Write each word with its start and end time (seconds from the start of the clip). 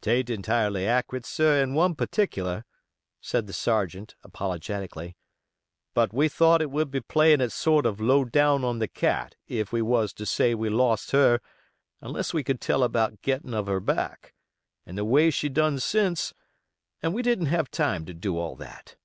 "'Taint 0.00 0.30
entirely 0.30 0.86
accurite, 0.86 1.26
sir, 1.26 1.62
in 1.62 1.74
one 1.74 1.94
particular," 1.94 2.64
said 3.20 3.46
the 3.46 3.52
sergeant, 3.52 4.14
apologetically; 4.22 5.18
"but 5.92 6.14
we 6.14 6.30
thought 6.30 6.62
it 6.62 6.70
would 6.70 6.90
be 6.90 6.98
playin' 7.02 7.42
it 7.42 7.52
sort 7.52 7.84
o' 7.84 7.90
low 7.98 8.24
down 8.24 8.64
on 8.64 8.78
the 8.78 8.88
Cat 8.88 9.34
if 9.46 9.70
we 9.70 9.82
was 9.82 10.14
to 10.14 10.24
say 10.24 10.54
we 10.54 10.70
lost 10.70 11.10
her 11.10 11.40
unless 12.00 12.32
we 12.32 12.42
could 12.42 12.62
tell 12.62 12.82
about 12.82 13.20
gittin' 13.20 13.52
of 13.52 13.66
her 13.66 13.80
back, 13.80 14.32
and 14.86 14.96
the 14.96 15.04
way 15.04 15.28
she 15.28 15.50
done 15.50 15.78
since, 15.78 16.32
and 17.02 17.12
we 17.12 17.20
didn't 17.20 17.44
have 17.52 17.70
time 17.70 18.06
to 18.06 18.14
do 18.14 18.38
all 18.38 18.56
that." 18.56 18.96